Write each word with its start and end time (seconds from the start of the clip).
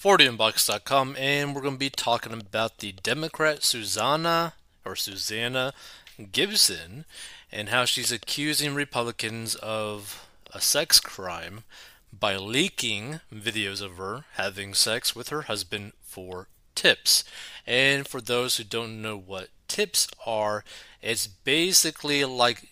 4dmbox.com, 0.00 1.14
and 1.18 1.54
we're 1.54 1.60
going 1.60 1.74
to 1.74 1.78
be 1.78 1.90
talking 1.90 2.32
about 2.32 2.78
the 2.78 2.92
Democrat 3.02 3.62
Susanna 3.62 4.54
or 4.82 4.96
Susanna 4.96 5.74
Gibson 6.32 7.04
and 7.52 7.68
how 7.68 7.84
she's 7.84 8.10
accusing 8.10 8.74
Republicans 8.74 9.56
of 9.56 10.26
a 10.54 10.60
sex 10.62 11.00
crime 11.00 11.64
by 12.18 12.34
leaking 12.36 13.20
videos 13.30 13.82
of 13.82 13.98
her 13.98 14.24
having 14.36 14.72
sex 14.72 15.14
with 15.14 15.28
her 15.28 15.42
husband 15.42 15.92
for 16.00 16.48
tips. 16.74 17.22
And 17.66 18.08
for 18.08 18.22
those 18.22 18.56
who 18.56 18.64
don't 18.64 19.02
know 19.02 19.18
what 19.18 19.48
tips 19.68 20.08
are, 20.24 20.64
it's 21.02 21.26
basically 21.26 22.24
like 22.24 22.70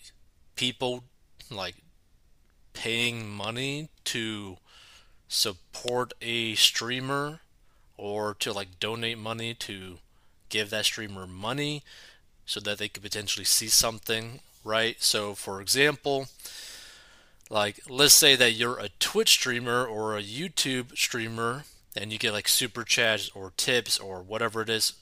people 0.55 1.03
like 1.51 1.75
paying 2.73 3.29
money 3.29 3.89
to 4.05 4.57
support 5.29 6.13
a 6.21 6.55
streamer 6.55 7.39
or 7.95 8.33
to 8.33 8.51
like 8.51 8.79
donate 8.79 9.17
money 9.17 9.53
to 9.53 9.99
give 10.49 10.69
that 10.71 10.85
streamer 10.85 11.25
money 11.25 11.83
so 12.45 12.59
that 12.59 12.79
they 12.79 12.89
could 12.89 13.03
potentially 13.03 13.45
see 13.45 13.67
something, 13.67 14.39
right? 14.65 14.97
So, 14.99 15.35
for 15.35 15.61
example, 15.61 16.27
like 17.49 17.79
let's 17.87 18.13
say 18.13 18.35
that 18.35 18.53
you're 18.53 18.79
a 18.79 18.89
Twitch 18.99 19.29
streamer 19.29 19.85
or 19.85 20.17
a 20.17 20.23
YouTube 20.23 20.97
streamer 20.97 21.63
and 21.95 22.11
you 22.11 22.19
get 22.19 22.33
like 22.33 22.47
super 22.47 22.83
chats 22.83 23.29
or 23.33 23.53
tips 23.55 23.97
or 23.97 24.21
whatever 24.21 24.61
it 24.61 24.69
is 24.69 24.93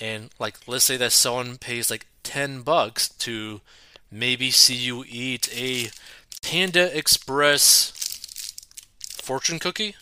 and 0.00 0.30
like 0.38 0.56
let's 0.66 0.84
say 0.84 0.96
that 0.96 1.12
someone 1.12 1.56
pays 1.56 1.90
like 1.90 2.06
10 2.22 2.62
bucks 2.62 3.08
to 3.08 3.60
maybe 4.10 4.50
see 4.50 4.74
you 4.74 5.04
eat 5.08 5.48
a 5.54 5.90
Panda 6.42 6.96
Express 6.96 7.92
fortune 9.24 9.58
cookie, 9.58 9.96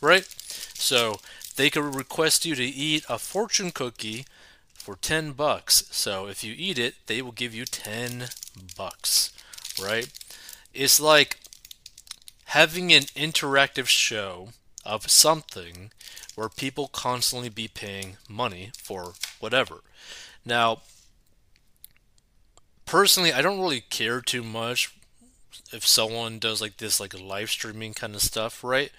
right? 0.00 0.24
So 0.74 1.16
they 1.56 1.68
could 1.68 1.94
request 1.94 2.44
you 2.44 2.54
to 2.54 2.64
eat 2.64 3.04
a 3.08 3.18
fortune 3.18 3.72
cookie 3.72 4.24
for 4.72 4.94
10 4.94 5.32
bucks. 5.32 5.84
So 5.90 6.28
if 6.28 6.44
you 6.44 6.54
eat 6.56 6.78
it, 6.78 6.94
they 7.06 7.20
will 7.20 7.32
give 7.32 7.54
you 7.54 7.64
10 7.64 8.28
bucks, 8.76 9.32
right? 9.82 10.08
It's 10.72 11.00
like 11.00 11.40
having 12.46 12.92
an 12.92 13.02
interactive 13.14 13.86
show 13.86 14.50
of 14.84 15.10
something 15.10 15.90
where 16.36 16.48
people 16.48 16.88
constantly 16.88 17.48
be 17.48 17.68
paying 17.68 18.16
money 18.28 18.70
for 18.78 19.14
whatever. 19.40 19.80
Now, 20.44 20.82
personally, 22.86 23.32
I 23.32 23.42
don't 23.42 23.60
really 23.60 23.80
care 23.80 24.20
too 24.20 24.44
much 24.44 24.94
if 25.72 25.86
someone 25.86 26.38
does 26.38 26.60
like 26.60 26.76
this 26.78 27.00
like 27.00 27.18
live 27.18 27.50
streaming 27.50 27.94
kind 27.94 28.14
of 28.14 28.22
stuff, 28.22 28.62
right? 28.64 28.90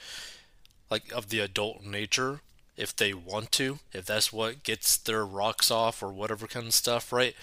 Like 0.89 1.11
of 1.11 1.29
the 1.29 1.39
adult 1.39 1.83
nature, 1.83 2.41
if 2.77 2.95
they 2.95 3.13
want 3.13 3.51
to, 3.53 3.79
if 3.93 4.05
that's 4.05 4.31
what 4.31 4.63
gets 4.63 4.97
their 4.97 5.25
rocks 5.25 5.69
off 5.69 6.01
or 6.01 6.09
whatever 6.09 6.47
kind 6.47 6.67
of 6.67 6.73
stuff, 6.73 7.11
right? 7.11 7.35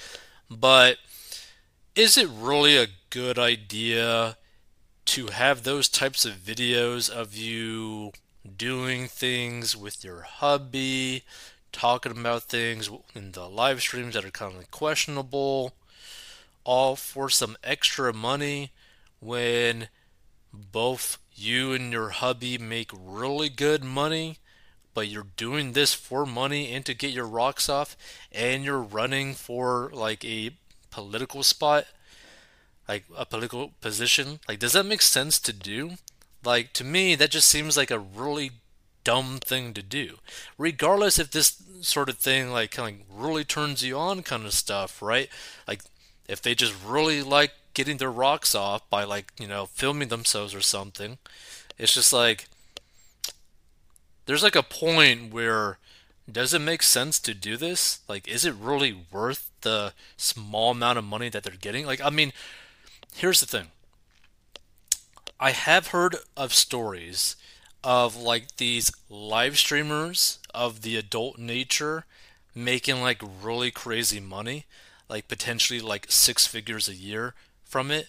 But 0.51 0.99
is 1.95 2.17
it 2.17 2.29
really 2.29 2.77
a 2.77 2.89
good 3.11 3.39
idea 3.39 4.37
to 5.07 5.27
have 5.29 5.63
those 5.63 5.89
types 5.89 6.25
of 6.25 6.35
videos 6.35 7.09
of 7.09 7.35
you 7.37 8.13
doing 8.57 9.07
things 9.07 9.77
with 9.77 10.05
your 10.05 10.23
hubby, 10.23 11.23
talking 11.73 12.13
about 12.13 12.45
things 12.45 12.91
in 13.15 13.33
the 13.33 13.49
live 13.49 13.81
streams 13.81 14.15
that 14.15 14.25
are 14.25 14.31
kind 14.31 14.57
of 14.57 14.71
questionable, 14.71 15.75
all 16.65 16.97
for 16.97 17.31
some 17.31 17.57
extra 17.63 18.13
money? 18.13 18.73
When 19.27 19.89
both 20.53 21.19
you 21.35 21.73
and 21.73 21.93
your 21.93 22.11
hubby 22.11 22.57
make 22.57 22.91
really 22.95 23.49
good 23.49 23.85
money, 23.85 24.39
but 24.95 25.09
you're 25.09 25.27
doing 25.37 25.73
this 25.73 25.93
for 25.93 26.25
money 26.25 26.73
and 26.73 26.87
to 26.87 26.95
get 26.95 27.11
your 27.11 27.27
rocks 27.27 27.69
off, 27.69 27.97
and 28.33 28.65
you're 28.65 28.81
running 28.81 29.35
for 29.35 29.91
like 29.93 30.25
a 30.25 30.53
political 30.91 31.43
spot, 31.43 31.85
like 32.89 33.05
a 33.15 33.27
political 33.27 33.73
position. 33.81 34.41
Like, 34.49 34.61
does 34.61 34.73
that 34.73 34.87
make 34.87 35.03
sense 35.03 35.39
to 35.41 35.53
do? 35.53 35.93
Like, 36.45 36.73
to 36.75 36.85
me, 36.85 37.15
that 37.17 37.31
just 37.31 37.49
seems 37.49 37.77
like 37.77 37.91
a 37.91 37.99
really 37.99 38.53
dumb 39.05 39.39
thing 39.39 39.75
to 39.75 39.83
do. 39.83 40.17
Regardless 40.57 41.19
if 41.19 41.31
this 41.31 41.63
sort 41.81 42.09
of 42.09 42.19
thing, 42.19 42.51
like, 42.51 42.71
kind 42.71 43.01
of 43.01 43.21
really 43.21 43.45
turns 43.45 43.83
you 43.85 43.99
on, 43.99 44.23
kind 44.23 44.47
of 44.47 44.55
stuff, 44.55 45.03
right? 45.03 45.29
Like, 45.69 45.83
if 46.29 46.41
they 46.41 46.55
just 46.55 46.75
really 46.85 47.23
like 47.23 47.53
getting 47.77 47.99
their 47.99 48.11
rocks 48.11 48.55
off 48.55 48.89
by 48.89 49.05
like 49.05 49.31
you 49.39 49.47
know 49.47 49.67
filming 49.67 50.09
themselves 50.09 50.55
or 50.55 50.63
something. 50.63 51.19
It's 51.79 51.93
just 51.93 52.11
like 52.11 52.49
there's 54.25 54.43
like 54.43 54.57
a 54.57 54.63
point 54.63 55.33
where 55.33 55.79
does 56.31 56.55
it 56.55 56.61
make 56.61 56.83
sense 56.83 57.21
to 57.21 57.35
do 57.35 57.59
this? 57.59 58.01
Like 58.09 58.27
is 58.27 58.47
it 58.47 58.55
really 58.55 58.97
worth 59.13 59.51
the 59.61 59.93
small 60.17 60.71
amount 60.71 60.99
of 60.99 61.05
money 61.05 61.29
that 61.29 61.43
they're 61.43 61.55
getting? 61.61 61.85
Like 61.85 62.01
i 62.01 62.09
mean 62.09 62.33
here's 63.15 63.41
the 63.41 63.47
thing. 63.47 63.67
I 65.39 65.51
have 65.51 65.89
heard 65.89 66.17
of 66.35 66.55
stories 66.55 67.37
of 67.85 68.17
like 68.17 68.57
these 68.57 68.91
live 69.11 69.59
streamers 69.59 70.39
of 70.55 70.81
the 70.81 70.97
adult 70.97 71.39
nature 71.39 72.07
making 72.55 73.03
like 73.03 73.21
really 73.43 73.71
crazy 73.71 74.19
money 74.19 74.65
like 75.11 75.29
potentially 75.29 75.79
like 75.79 76.07
six 76.09 76.47
figures 76.47 76.89
a 76.89 76.95
year 76.95 77.35
from 77.77 77.91
it. 77.91 78.09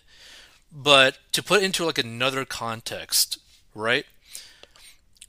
But 0.71 1.17
to 1.33 1.43
put 1.43 1.61
into 1.61 1.83
like 1.83 1.97
another 1.97 2.45
context, 2.45 3.37
right? 3.75 4.05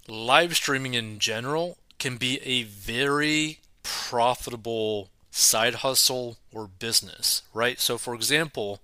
Live 0.07 0.55
streaming 0.55 0.95
in 0.95 1.19
general 1.19 1.77
can 1.99 2.19
be 2.19 2.41
a 2.45 2.63
very 2.63 3.59
profitable 3.83 5.11
side 5.33 5.75
hustle 5.83 6.37
or 6.53 6.69
business, 6.69 7.43
right? 7.53 7.81
So 7.81 7.99
for 7.99 8.15
example, 8.15 8.79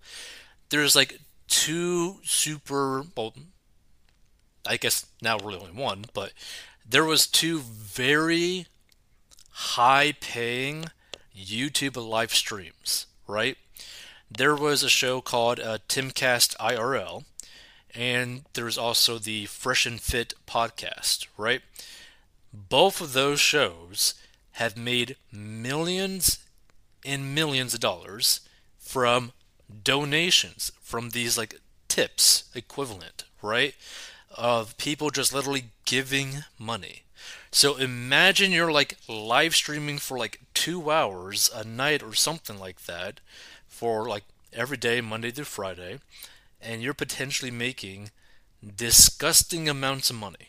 there's 0.71 0.97
like 0.97 1.21
two 1.47 2.17
super 2.25 3.05
well 3.17 3.33
I 4.67 4.77
guess 4.77 5.07
now 5.23 5.39
really 5.39 5.61
only 5.61 5.81
one, 5.81 6.07
but 6.15 6.33
there 6.85 7.05
was 7.05 7.29
two 7.29 7.61
very 7.61 8.67
high 9.51 10.15
paying 10.19 10.87
YouTube 11.33 11.95
live 11.97 12.35
streams, 12.35 13.07
right? 13.29 13.57
There 14.37 14.57
was 14.57 14.83
a 14.83 14.89
show 14.89 15.21
called 15.21 15.61
uh, 15.61 15.79
Timcast 15.89 16.57
IRL, 16.57 17.25
and 17.95 18.43
there's 18.55 18.77
also 18.77 19.19
the 19.19 19.47
Fresh 19.47 19.87
and 19.87 20.01
Fit 20.01 20.35
podcast, 20.45 21.29
right? 21.37 21.63
Both 22.53 23.01
of 23.01 23.13
those 23.13 23.39
shows 23.39 24.15
have 24.53 24.77
made 24.77 25.17
millions 25.31 26.39
and 27.05 27.33
millions 27.33 27.75
of 27.75 27.81
dollars 27.81 28.41
from 28.77 29.33
donations, 29.85 30.73
from 30.83 31.11
these 31.11 31.39
like 31.39 31.61
tips 31.87 32.45
equivalent, 32.57 33.25
right? 33.41 33.77
Of 34.37 34.77
people 34.79 35.11
just 35.11 35.33
literally 35.33 35.67
giving 35.85 36.45
money. 36.59 37.03
So 37.53 37.77
imagine 37.77 38.51
you're 38.51 38.73
like 38.73 38.97
live 39.07 39.55
streaming 39.55 39.99
for 39.99 40.19
like 40.19 40.41
two 40.55 40.91
hours 40.91 41.49
a 41.55 41.63
night 41.63 42.03
or 42.03 42.15
something 42.15 42.59
like 42.59 42.87
that 42.87 43.21
for 43.85 44.09
like 44.09 44.25
every 44.55 44.79
day, 44.79 45.03
Monday 45.03 45.31
through 45.31 45.45
Friday, 45.45 45.99
and 46.59 46.81
you're 46.81 46.95
potentially 46.95 47.51
making 47.51 48.11
disgusting 48.75 49.69
amounts 49.69 50.09
of 50.09 50.17
money, 50.17 50.49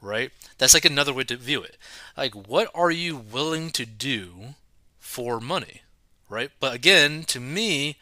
right? 0.00 0.32
That's 0.58 0.74
like 0.74 0.84
another 0.84 1.12
way 1.12 1.22
to 1.22 1.36
view 1.36 1.62
it. 1.62 1.76
Like, 2.16 2.34
what 2.34 2.68
are 2.74 2.90
you 2.90 3.16
willing 3.16 3.70
to 3.70 3.86
do 3.86 4.56
for 4.98 5.38
money, 5.38 5.82
right? 6.28 6.50
But 6.58 6.74
again, 6.74 7.22
to 7.28 7.38
me, 7.38 7.96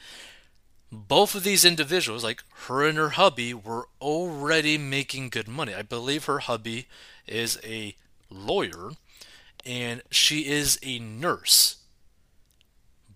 both 0.91 1.35
of 1.35 1.45
these 1.45 1.67
individuals, 1.67 2.25
like 2.25 2.43
her 2.69 2.83
and 2.83 2.97
her 2.97 3.11
hubby, 3.11 3.53
were 3.53 3.89
already 4.01 4.79
making 4.79 5.29
good 5.29 5.49
money. 5.49 5.75
I 5.75 5.83
believe 5.83 6.25
her 6.25 6.39
hubby 6.39 6.87
is 7.27 7.61
a 7.63 7.95
lawyer 8.31 8.93
and 9.67 10.01
she 10.11 10.47
is 10.47 10.79
a 10.83 10.99
nurse. 10.99 11.77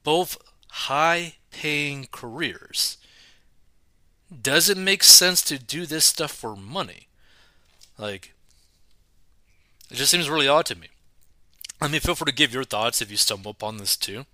Both 0.05 0.37
high 0.85 1.35
paying 1.51 2.07
careers. 2.13 2.99
Does 4.43 4.69
it 4.69 4.77
make 4.77 5.03
sense 5.03 5.41
to 5.43 5.59
do 5.59 5.87
this 5.87 6.05
stuff 6.05 6.33
for 6.33 6.55
money? 6.55 7.09
Like, 7.97 8.35
it 9.91 9.95
just 9.95 10.11
seems 10.11 10.29
really 10.29 10.49
odd 10.49 10.67
to 10.67 10.75
me. 10.77 10.89
I 11.81 11.89
mean, 11.89 12.01
feel 12.01 12.15
free 12.15 12.27
to 12.27 12.37
give 12.37 12.53
your 12.53 12.65
thoughts 12.65 13.01
if 13.01 13.11
you 13.11 13.17
stumble 13.17 13.53
upon 13.53 13.79
this 13.79 13.97
too. 13.97 14.27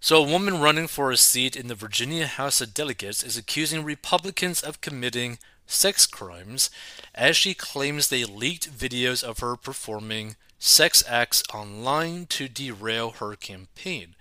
So, 0.00 0.22
a 0.22 0.28
woman 0.28 0.60
running 0.60 0.86
for 0.86 1.10
a 1.10 1.16
seat 1.16 1.56
in 1.56 1.68
the 1.68 1.74
Virginia 1.74 2.26
House 2.26 2.60
of 2.60 2.74
Delegates 2.74 3.22
is 3.22 3.38
accusing 3.38 3.84
Republicans 3.84 4.62
of 4.62 4.82
committing 4.82 5.38
sex 5.66 6.06
crimes 6.06 6.68
as 7.14 7.36
she 7.38 7.54
claims 7.54 8.08
they 8.08 8.24
leaked 8.24 8.70
videos 8.70 9.24
of 9.24 9.38
her 9.38 9.56
performing 9.56 10.36
sex 10.64 11.04
acts 11.06 11.42
online 11.52 12.24
to 12.24 12.48
derail 12.48 13.10
her 13.10 13.36
campaign. 13.36 14.14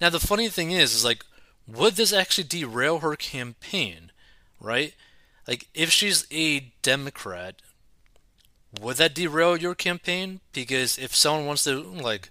Now 0.00 0.08
the 0.08 0.18
funny 0.18 0.48
thing 0.48 0.70
is 0.70 0.94
is 0.94 1.04
like 1.04 1.24
would 1.66 1.96
this 1.96 2.10
actually 2.12 2.44
derail 2.44 3.00
her 3.00 3.16
campaign, 3.16 4.10
right? 4.58 4.94
Like 5.46 5.68
if 5.74 5.90
she's 5.90 6.26
a 6.32 6.72
Democrat, 6.80 7.56
would 8.80 8.96
that 8.96 9.14
derail 9.14 9.58
your 9.58 9.74
campaign? 9.74 10.40
Because 10.54 10.96
if 10.96 11.14
someone 11.14 11.44
wants 11.44 11.64
to 11.64 11.82
like 11.82 12.30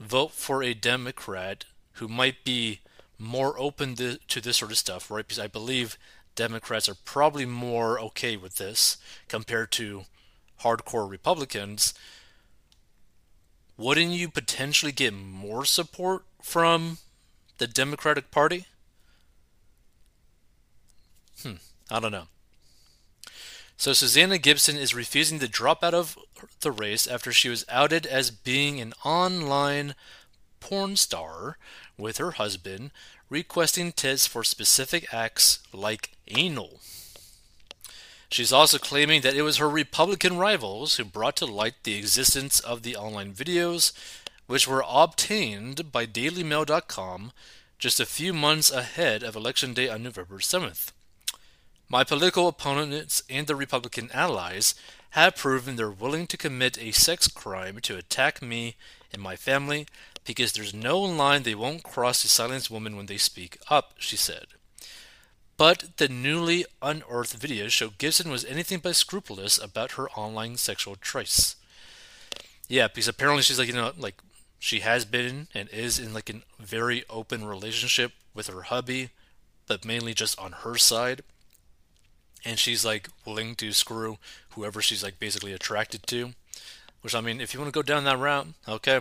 vote 0.00 0.32
for 0.32 0.64
a 0.64 0.74
Democrat 0.74 1.66
who 1.92 2.08
might 2.08 2.42
be 2.42 2.80
more 3.16 3.56
open 3.60 3.94
to, 3.94 4.18
to 4.26 4.40
this 4.40 4.56
sort 4.56 4.72
of 4.72 4.78
stuff, 4.78 5.08
right? 5.08 5.26
Because 5.26 5.38
I 5.38 5.46
believe 5.46 5.96
Democrats 6.34 6.88
are 6.88 6.96
probably 7.04 7.46
more 7.46 8.00
okay 8.00 8.36
with 8.36 8.56
this 8.56 8.96
compared 9.28 9.70
to 9.72 10.04
hardcore 10.62 11.08
Republicans. 11.08 11.94
Wouldn't 13.78 14.10
you 14.10 14.28
potentially 14.28 14.90
get 14.90 15.14
more 15.14 15.64
support 15.64 16.24
from 16.42 16.98
the 17.58 17.68
Democratic 17.68 18.32
Party? 18.32 18.66
Hmm, 21.42 21.54
I 21.88 22.00
don't 22.00 22.10
know. 22.10 22.26
So 23.76 23.92
Susanna 23.92 24.38
Gibson 24.38 24.76
is 24.76 24.96
refusing 24.96 25.38
to 25.38 25.46
drop 25.46 25.84
out 25.84 25.94
of 25.94 26.18
the 26.60 26.72
race 26.72 27.06
after 27.06 27.30
she 27.30 27.48
was 27.48 27.64
outed 27.68 28.04
as 28.04 28.32
being 28.32 28.80
an 28.80 28.94
online 29.04 29.94
porn 30.58 30.96
star 30.96 31.56
with 31.96 32.18
her 32.18 32.32
husband, 32.32 32.90
requesting 33.30 33.92
tits 33.92 34.26
for 34.26 34.42
specific 34.42 35.14
acts 35.14 35.60
like 35.72 36.16
anal. 36.26 36.80
She's 38.30 38.52
also 38.52 38.78
claiming 38.78 39.22
that 39.22 39.34
it 39.34 39.42
was 39.42 39.56
her 39.56 39.68
Republican 39.68 40.36
rivals 40.36 40.96
who 40.96 41.04
brought 41.04 41.36
to 41.36 41.46
light 41.46 41.82
the 41.82 41.96
existence 41.96 42.60
of 42.60 42.82
the 42.82 42.94
online 42.94 43.32
videos, 43.32 43.92
which 44.46 44.68
were 44.68 44.84
obtained 44.86 45.90
by 45.90 46.06
DailyMail.com 46.06 47.32
just 47.78 48.00
a 48.00 48.06
few 48.06 48.34
months 48.34 48.70
ahead 48.70 49.22
of 49.22 49.34
Election 49.34 49.72
Day 49.72 49.88
on 49.88 50.02
November 50.02 50.38
7th. 50.38 50.92
My 51.88 52.04
political 52.04 52.48
opponents 52.48 53.22
and 53.30 53.46
the 53.46 53.56
Republican 53.56 54.10
allies 54.12 54.74
have 55.10 55.36
proven 55.36 55.76
they're 55.76 55.90
willing 55.90 56.26
to 56.26 56.36
commit 56.36 56.76
a 56.78 56.92
sex 56.92 57.28
crime 57.28 57.78
to 57.82 57.96
attack 57.96 58.42
me 58.42 58.76
and 59.10 59.22
my 59.22 59.36
family 59.36 59.86
because 60.26 60.52
there's 60.52 60.74
no 60.74 61.00
line 61.00 61.44
they 61.44 61.54
won't 61.54 61.82
cross 61.82 62.20
to 62.20 62.28
silence 62.28 62.70
women 62.70 62.94
when 62.96 63.06
they 63.06 63.16
speak 63.16 63.56
up, 63.70 63.94
she 63.98 64.16
said. 64.16 64.48
But 65.58 65.98
the 65.98 66.08
newly 66.08 66.64
unearthed 66.80 67.38
videos 67.38 67.70
show 67.70 67.90
Gibson 67.98 68.30
was 68.30 68.46
anything 68.46 68.78
but 68.78 68.96
scrupulous 68.96 69.58
about 69.62 69.92
her 69.92 70.08
online 70.10 70.56
sexual 70.56 70.96
choice. 70.96 71.56
Yeah, 72.68 72.88
because 72.88 73.08
apparently 73.08 73.42
she's 73.42 73.58
like, 73.58 73.68
you 73.68 73.74
know, 73.74 73.92
like 73.98 74.22
she 74.58 74.80
has 74.80 75.04
been 75.04 75.48
and 75.54 75.68
is 75.68 75.98
in 75.98 76.14
like 76.14 76.30
a 76.30 76.40
very 76.58 77.04
open 77.10 77.44
relationship 77.44 78.12
with 78.34 78.46
her 78.46 78.62
hubby, 78.62 79.10
but 79.66 79.84
mainly 79.84 80.14
just 80.14 80.38
on 80.38 80.52
her 80.52 80.76
side 80.78 81.22
and 82.44 82.58
she's 82.58 82.84
like 82.84 83.08
willing 83.24 83.54
to 83.56 83.72
screw 83.72 84.18
whoever 84.50 84.80
she's 84.80 85.02
like 85.02 85.18
basically 85.18 85.52
attracted 85.52 86.06
to. 86.06 86.32
Which 87.02 87.14
I 87.14 87.20
mean, 87.20 87.40
if 87.40 87.54
you 87.54 87.60
want 87.60 87.72
to 87.72 87.78
go 87.78 87.82
down 87.82 88.04
that 88.04 88.18
route, 88.18 88.48
okay. 88.68 89.00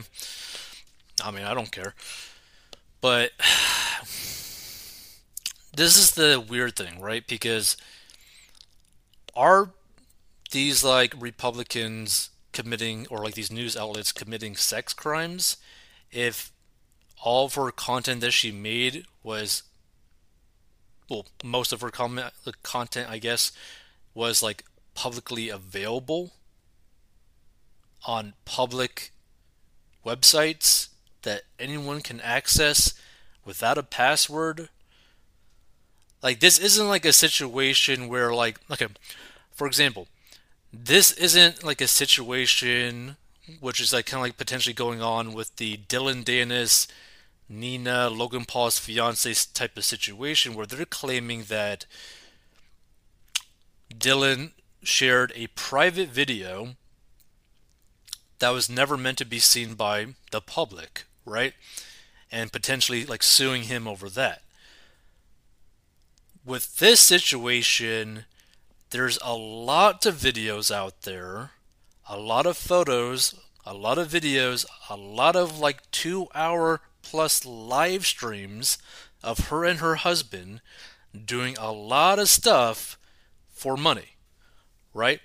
I 1.24 1.32
mean, 1.32 1.44
I 1.44 1.54
don't 1.54 1.72
care. 1.72 1.96
But 3.02 3.32
this 5.78 5.98
is 5.98 6.12
the 6.12 6.44
weird 6.46 6.76
thing, 6.76 7.00
right? 7.00 7.26
Because 7.26 7.78
are 9.36 9.70
these 10.52 10.84
like 10.84 11.14
Republicans 11.18 12.32
committing 12.52 13.08
or 13.10 13.24
like 13.24 13.36
these 13.36 13.52
news 13.52 13.78
outlets 13.78 14.12
committing 14.12 14.56
sex 14.56 14.94
crimes 14.94 15.58
if 16.12 16.52
all 17.24 17.46
of 17.46 17.56
her 17.56 17.72
content 17.72 18.22
that 18.22 18.32
she 18.32 18.52
made 18.52 19.06
was 19.24 19.64
well, 21.10 21.26
most 21.44 21.72
of 21.72 21.82
her 21.82 21.90
comment, 21.90 22.34
content, 22.64 23.10
I 23.10 23.18
guess, 23.18 23.52
was 24.14 24.44
like 24.44 24.66
publicly 24.94 25.50
available 25.50 26.34
on 28.06 28.34
public 28.46 29.12
websites 30.06 30.90
that 31.22 31.44
anyone 31.60 32.02
can 32.02 32.20
access 32.22 32.94
without 33.46 33.78
a 33.78 33.84
password. 33.84 34.70
Like 36.22 36.40
this 36.40 36.58
isn't 36.58 36.88
like 36.88 37.06
a 37.06 37.14
situation 37.14 38.08
where 38.08 38.34
like 38.34 38.60
okay, 38.72 38.88
for 39.54 39.68
example, 39.68 40.08
this 40.74 41.12
isn't 41.14 41.64
like 41.64 41.82
a 41.82 41.88
situation 41.88 43.18
which 43.60 43.80
is 43.80 43.94
like 43.94 44.06
kind 44.06 44.20
of 44.20 44.24
like 44.24 44.38
potentially 44.38 44.74
going 44.74 45.02
on 45.02 45.34
with 45.34 45.56
the 45.56 45.78
Dillon 45.78 46.24
Danis 46.24 46.88
Nina, 47.50 48.10
Logan 48.10 48.46
Paul's 48.46 48.78
fiance 48.78 49.34
type 49.54 49.78
of 49.78 49.86
situation 49.86 50.54
where 50.54 50.66
they're 50.66 50.86
claiming 50.86 51.44
that 51.44 51.86
Dillon 53.96 54.52
shared 54.84 55.32
a 55.36 55.48
private 55.48 56.10
video 56.10 56.76
that 58.40 58.50
was 58.50 58.70
never 58.70 58.98
meant 58.98 59.18
to 59.20 59.26
be 59.26 59.40
seen 59.40 59.76
by 59.76 60.08
the 60.32 60.42
public, 60.42 61.06
right? 61.26 61.54
And 62.32 62.52
potentially 62.52 63.06
like 63.06 63.24
suing 63.24 63.64
him 63.64 63.88
over 63.88 64.10
that. 64.10 64.42
With 66.48 66.78
this 66.78 67.02
situation, 67.02 68.24
there's 68.92 69.20
a 69.22 69.36
lot 69.36 70.06
of 70.06 70.16
videos 70.16 70.74
out 70.74 71.02
there, 71.02 71.52
a 72.08 72.18
lot 72.18 72.46
of 72.46 72.56
photos, 72.56 73.36
a 73.66 73.74
lot 73.74 73.98
of 73.98 74.08
videos, 74.08 74.66
a 74.90 74.96
lot 74.96 75.36
of 75.36 75.60
like 75.60 75.92
two 75.92 76.28
hour 76.34 76.80
plus 77.02 77.46
live 77.46 78.06
streams 78.06 78.78
of 79.22 79.50
her 79.50 79.66
and 79.66 79.80
her 79.80 79.96
husband 79.96 80.62
doing 81.26 81.58
a 81.60 81.74
lot 81.74 82.18
of 82.18 82.30
stuff 82.30 82.98
for 83.50 83.76
money, 83.76 84.16
right? 84.94 85.20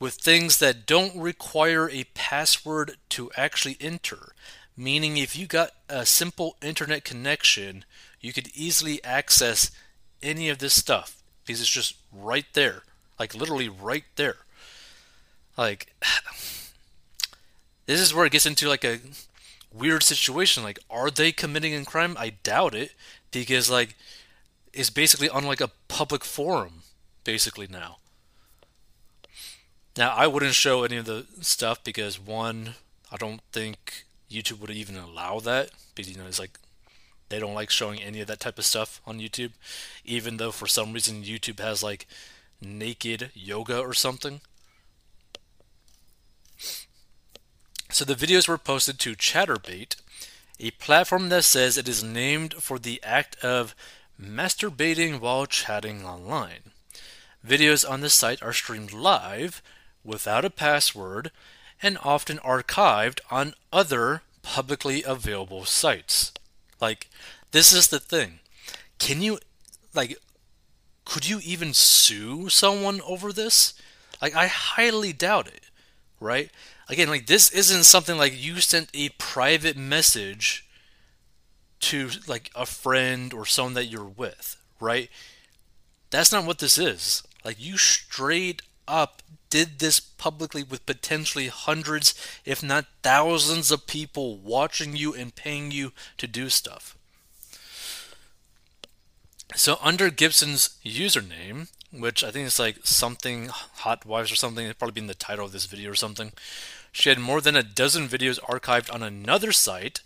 With 0.00 0.14
things 0.14 0.58
that 0.58 0.86
don't 0.86 1.16
require 1.16 1.88
a 1.88 2.02
password 2.14 2.96
to 3.10 3.30
actually 3.36 3.76
enter. 3.78 4.32
Meaning, 4.76 5.18
if 5.18 5.36
you 5.36 5.46
got 5.46 5.70
a 5.88 6.04
simple 6.04 6.56
internet 6.60 7.04
connection, 7.04 7.84
you 8.20 8.32
could 8.32 8.48
easily 8.56 9.02
access 9.04 9.70
any 10.24 10.48
of 10.48 10.58
this 10.58 10.74
stuff 10.74 11.22
because 11.44 11.60
it's 11.60 11.70
just 11.70 11.96
right 12.12 12.46
there. 12.54 12.82
Like, 13.18 13.34
literally 13.34 13.68
right 13.68 14.04
there. 14.16 14.38
Like, 15.56 15.92
this 17.86 18.00
is 18.00 18.12
where 18.12 18.26
it 18.26 18.32
gets 18.32 18.46
into 18.46 18.68
like 18.68 18.84
a 18.84 18.98
weird 19.72 20.02
situation. 20.02 20.62
Like, 20.62 20.78
are 20.90 21.10
they 21.10 21.32
committing 21.32 21.74
a 21.74 21.84
crime? 21.84 22.16
I 22.18 22.30
doubt 22.42 22.74
it 22.74 22.92
because 23.30 23.70
like 23.70 23.96
it's 24.72 24.90
basically 24.90 25.28
on 25.28 25.44
like 25.44 25.60
a 25.60 25.70
public 25.88 26.24
forum, 26.24 26.82
basically 27.24 27.66
now. 27.66 27.98
Now 29.96 30.14
I 30.14 30.26
wouldn't 30.26 30.54
show 30.54 30.82
any 30.82 30.96
of 30.96 31.04
the 31.04 31.26
stuff 31.40 31.82
because 31.84 32.18
one, 32.18 32.74
I 33.12 33.16
don't 33.16 33.40
think 33.52 34.04
YouTube 34.30 34.60
would 34.60 34.70
even 34.70 34.96
allow 34.96 35.40
that 35.40 35.70
because 35.94 36.10
you 36.10 36.18
know 36.18 36.26
it's 36.26 36.40
like 36.40 36.58
they 37.34 37.40
don't 37.40 37.54
like 37.54 37.70
showing 37.70 38.00
any 38.00 38.20
of 38.20 38.28
that 38.28 38.38
type 38.38 38.58
of 38.58 38.64
stuff 38.64 39.00
on 39.04 39.18
YouTube, 39.18 39.50
even 40.04 40.36
though 40.36 40.52
for 40.52 40.68
some 40.68 40.92
reason 40.92 41.24
YouTube 41.24 41.58
has 41.58 41.82
like 41.82 42.06
naked 42.62 43.32
yoga 43.34 43.80
or 43.80 43.92
something. 43.92 44.40
So 47.90 48.04
the 48.04 48.14
videos 48.14 48.46
were 48.46 48.56
posted 48.56 49.00
to 49.00 49.16
Chaturbate, 49.16 49.96
a 50.60 50.70
platform 50.72 51.28
that 51.30 51.42
says 51.42 51.76
it 51.76 51.88
is 51.88 52.04
named 52.04 52.54
for 52.54 52.78
the 52.78 53.02
act 53.02 53.36
of 53.42 53.74
masturbating 54.20 55.18
while 55.18 55.46
chatting 55.46 56.04
online. 56.04 56.70
Videos 57.44 57.88
on 57.88 58.00
the 58.00 58.10
site 58.10 58.42
are 58.44 58.52
streamed 58.52 58.92
live 58.92 59.60
without 60.04 60.44
a 60.44 60.50
password 60.50 61.32
and 61.82 61.98
often 62.04 62.38
archived 62.38 63.18
on 63.28 63.54
other 63.72 64.22
publicly 64.42 65.02
available 65.02 65.64
sites. 65.64 66.32
Like, 66.84 67.08
this 67.52 67.72
is 67.72 67.88
the 67.88 68.00
thing. 68.00 68.40
Can 68.98 69.22
you, 69.22 69.38
like, 69.94 70.18
could 71.04 71.28
you 71.28 71.40
even 71.42 71.72
sue 71.74 72.48
someone 72.48 73.00
over 73.02 73.32
this? 73.32 73.74
Like, 74.20 74.34
I 74.34 74.46
highly 74.46 75.12
doubt 75.12 75.46
it, 75.46 75.64
right? 76.20 76.50
again, 76.88 77.08
like 77.08 77.26
this 77.26 77.50
isn't 77.50 77.84
something 77.84 78.16
like 78.16 78.32
you 78.34 78.60
sent 78.60 78.90
a 78.94 79.08
private 79.10 79.76
message 79.76 80.68
to 81.80 82.10
like 82.26 82.50
a 82.54 82.66
friend 82.66 83.32
or 83.32 83.46
someone 83.46 83.74
that 83.74 83.86
you're 83.86 84.04
with, 84.04 84.56
right? 84.80 85.10
That's 86.10 86.32
not 86.32 86.46
what 86.46 86.58
this 86.58 86.78
is. 86.78 87.22
Like 87.44 87.56
you 87.58 87.76
straight 87.76 88.62
up 88.86 89.22
did 89.54 89.78
this 89.78 90.00
publicly 90.00 90.64
with 90.64 90.84
potentially 90.84 91.46
hundreds, 91.46 92.12
if 92.44 92.60
not 92.60 92.86
thousands 93.04 93.70
of 93.70 93.86
people 93.86 94.36
watching 94.36 94.96
you 94.96 95.14
and 95.14 95.36
paying 95.36 95.70
you 95.70 95.92
to 96.18 96.26
do 96.26 96.48
stuff. 96.48 96.98
So 99.54 99.78
under 99.80 100.10
Gibson's 100.10 100.76
username, 100.84 101.68
which 101.92 102.24
I 102.24 102.32
think 102.32 102.48
is 102.48 102.58
like 102.58 102.78
something 102.82 103.46
hot 103.46 104.04
wives 104.04 104.32
or 104.32 104.34
something. 104.34 104.66
It's 104.66 104.76
probably 104.76 105.00
been 105.00 105.06
the 105.06 105.14
title 105.14 105.46
of 105.46 105.52
this 105.52 105.66
video 105.66 105.92
or 105.92 105.94
something. 105.94 106.32
She 106.90 107.08
had 107.08 107.20
more 107.20 107.40
than 107.40 107.54
a 107.54 107.62
dozen 107.62 108.08
videos 108.08 108.40
archived 108.40 108.92
on 108.92 109.04
another 109.04 109.52
site, 109.52 110.00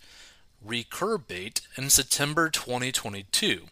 Recurbate, 0.62 1.62
in 1.75 1.88
September 1.88 2.50
2022. 2.50 3.62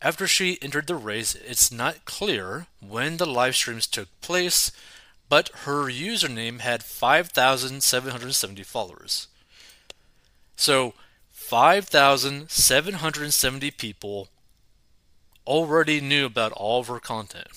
After 0.00 0.28
she 0.28 0.62
entered 0.62 0.86
the 0.86 0.94
race, 0.94 1.34
it's 1.34 1.72
not 1.72 2.04
clear 2.04 2.68
when 2.78 3.16
the 3.16 3.26
live 3.26 3.56
streams 3.56 3.88
took 3.88 4.08
place, 4.20 4.70
but 5.28 5.50
her 5.64 5.84
username 5.84 6.60
had 6.60 6.82
5,770 6.82 8.62
followers. 8.62 9.28
So, 10.56 10.94
5,770 11.30 13.70
people 13.72 14.28
already 15.46 16.00
knew 16.00 16.24
about 16.26 16.52
all 16.52 16.80
of 16.80 16.88
her 16.88 17.00
content. 17.00 17.48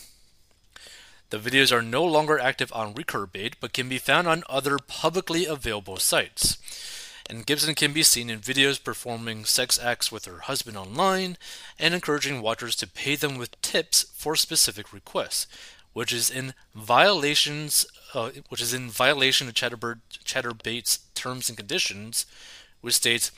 The 1.29 1.37
videos 1.37 1.71
are 1.71 1.81
no 1.81 2.03
longer 2.03 2.37
active 2.39 2.73
on 2.73 2.93
Recurbate, 2.93 3.53
but 3.59 3.73
can 3.73 3.89
be 3.89 3.97
found 3.97 4.27
on 4.27 4.43
other 4.49 4.77
publicly 4.77 5.45
available 5.45 5.97
sites. 5.97 6.57
And 7.29 7.45
Gibson 7.45 7.75
can 7.75 7.93
be 7.93 8.03
seen 8.03 8.29
in 8.29 8.39
videos 8.39 8.83
performing 8.83 9.45
sex 9.45 9.79
acts 9.79 10.11
with 10.11 10.25
her 10.25 10.39
husband 10.39 10.75
online 10.75 11.37
and 11.79 11.93
encouraging 11.93 12.41
watchers 12.41 12.75
to 12.77 12.87
pay 12.87 13.15
them 13.15 13.37
with 13.37 13.61
tips 13.61 14.07
for 14.13 14.35
specific 14.35 14.91
requests, 14.91 15.47
which 15.93 16.13
is 16.13 16.29
in 16.29 16.53
violations, 16.73 17.85
uh, 18.13 18.31
which 18.49 18.61
is 18.61 18.73
in 18.73 18.89
violation 18.89 19.47
of 19.47 19.53
Chatterbird, 19.53 19.99
Chaturbate's 20.23 20.99
terms 21.15 21.49
and 21.49 21.57
conditions, 21.57 22.25
which 22.81 22.95
states 22.95 23.31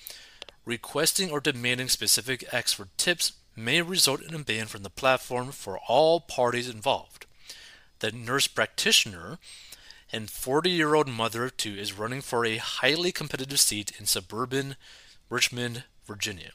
requesting 0.66 1.32
or 1.32 1.40
demanding 1.40 1.90
specific 1.90 2.46
acts 2.54 2.74
for 2.74 2.88
tips 2.98 3.34
may 3.56 3.82
result 3.82 4.22
in 4.22 4.34
a 4.34 4.40
ban 4.40 4.66
from 4.66 4.84
the 4.84 4.90
platform 4.90 5.52
for 5.52 5.80
all 5.88 6.20
parties 6.20 6.70
involved. 6.70 7.26
The 8.00 8.12
nurse 8.12 8.48
practitioner 8.48 9.38
and 10.12 10.30
40 10.30 10.70
year 10.70 10.96
old 10.96 11.08
mother 11.08 11.46
of 11.46 11.58
two 11.58 11.74
is 11.74 11.98
running 11.98 12.22
for 12.22 12.46
a 12.46 12.58
highly 12.58 13.12
competitive 13.12 13.60
seat 13.60 13.92
in 14.00 14.06
suburban 14.06 14.76
Richmond, 15.30 15.84
Virginia. 16.06 16.52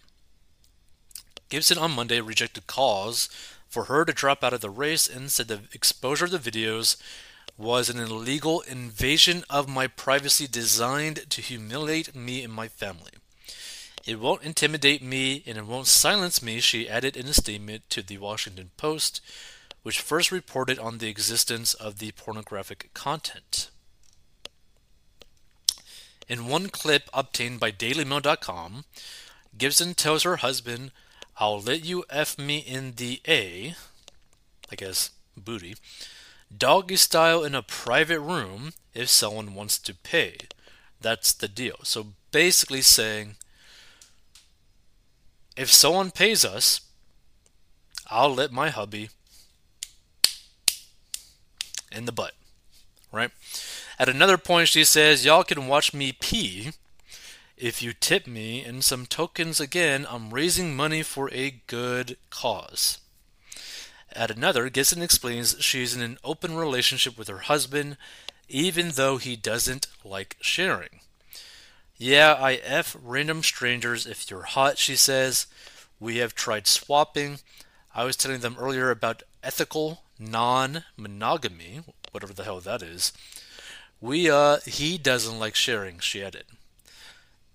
Gibson 1.49 1.79
on 1.79 1.93
Monday 1.93 2.21
rejected 2.21 2.67
calls 2.67 3.29
for 3.69 3.85
her 3.85 4.05
to 4.05 4.13
drop 4.13 4.43
out 4.43 4.53
of 4.53 4.61
the 4.61 4.71
race 4.71 5.09
and 5.09 5.31
said 5.31 5.49
the 5.49 5.61
exposure 5.73 6.25
of 6.25 6.31
the 6.31 6.39
videos 6.39 6.97
was 7.57 7.89
an 7.89 7.99
illegal 7.99 8.61
invasion 8.63 9.45
of 9.51 9.69
my 9.69 9.87
privacy 9.87 10.47
designed 10.47 11.29
to 11.31 11.43
humiliate 11.43 12.15
me 12.15 12.43
and 12.43 12.53
my 12.53 12.69
family. 12.69 13.11
It 14.07 14.21
won't 14.21 14.43
intimidate 14.43 15.03
me 15.03 15.43
and 15.47 15.59
it 15.59 15.67
won't 15.67 15.87
silence 15.87 16.43
me, 16.43 16.61
she 16.61 16.89
added 16.89 17.17
in 17.17 17.27
a 17.27 17.35
statement 17.35 17.91
to 17.91 18.03
the 18.03 18.19
Washington 18.19 18.71
Post, 18.77 19.21
which 19.83 20.01
first 20.01 20.33
reported 20.33 20.79
on 20.79 20.99
the 20.99 21.09
existence 21.09 21.75
of 21.75 21.99
the 21.99 22.13
pornographic 22.13 22.91
content. 22.95 23.71
In 26.29 26.47
one 26.47 26.69
clip 26.69 27.11
obtained 27.13 27.59
by 27.59 27.73
DailyMail.com, 27.73 28.85
Gibson 29.57 29.95
tells 29.95 30.23
her 30.23 30.37
husband, 30.37 30.93
I'll 31.41 31.61
let 31.61 31.85
you 31.85 32.05
F 32.11 32.37
me 32.37 32.59
in 32.59 32.95
the 32.97 33.21
A, 33.29 33.75
I 34.71 34.75
guess, 34.75 35.11
booty, 35.37 35.77
doggy 36.57 36.97
style 36.97 37.45
in 37.45 37.55
a 37.55 37.63
private 37.63 38.21
room 38.21 38.73
if 38.93 39.09
someone 39.09 39.55
wants 39.55 39.79
to 39.79 39.95
pay. 39.95 40.37
That's 41.01 41.33
the 41.33 41.47
deal. 41.47 41.77
So 41.85 42.09
basically 42.33 42.83
saying, 42.83 43.37
if 45.57 45.73
someone 45.73 46.11
pays 46.11 46.45
us, 46.45 46.81
I'll 48.11 48.35
let 48.35 48.53
my 48.53 48.71
hubby 48.71 49.11
in 51.93 52.05
the 52.05 52.13
butt. 52.13 52.33
Right? 53.13 53.31
At 53.99 54.09
another 54.09 54.39
point, 54.39 54.69
she 54.69 54.85
says, 54.85 55.25
Y'all 55.25 55.45
can 55.45 55.67
watch 55.67 55.95
me 55.95 56.13
pee 56.13 56.73
if 57.61 57.83
you 57.83 57.93
tip 57.93 58.27
me 58.27 58.65
in 58.65 58.83
some 58.83 59.07
tokens 59.07 59.61
again. 59.61 60.07
I'm 60.09 60.31
raising 60.33 60.77
money 60.77 61.03
for 61.03 61.31
a 61.33 61.61
good 61.67 62.17
cause. 62.31 62.99
At 64.13 64.31
another, 64.31 64.69
Gibson 64.69 65.03
explains 65.03 65.57
she's 65.61 65.95
in 65.95 66.03
an 66.03 66.19
open 66.25 66.57
relationship 66.57 67.19
with 67.19 67.29
her 67.29 67.39
husband, 67.39 67.97
even 68.49 68.91
though 68.91 69.19
he 69.19 69.37
doesn't 69.37 69.87
like 70.05 70.37
sharing. 70.41 71.01
Yeah, 71.97 72.37
I 72.39 72.55
F 72.55 72.97
random 73.03 73.43
strangers 73.43 74.07
if 74.07 74.31
you're 74.31 74.43
hot, 74.43 74.79
she 74.79 74.97
says. 74.97 75.47
We 76.01 76.19
have 76.19 76.35
tried 76.35 76.67
swapping. 76.67 77.41
I 77.95 78.05
was 78.05 78.17
telling 78.17 78.41
them 78.41 78.57
earlier 78.59 78.91
about 78.91 79.25
ethical 79.43 80.03
non 80.19 80.85
monogamy, 80.97 81.81
whatever 82.13 82.33
the 82.33 82.45
hell 82.45 82.61
that 82.61 82.83
is. 82.83 83.13
We, 84.01 84.31
uh, 84.31 84.59
he 84.65 84.97
doesn't 84.97 85.41
like 85.41 85.57
sharing, 85.57 85.99
she 85.99 86.23
added. 86.23 86.45